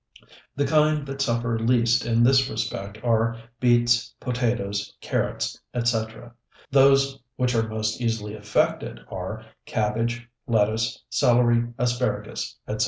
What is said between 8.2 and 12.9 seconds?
affected are cabbage, lettuce, celery, asparagus, etc.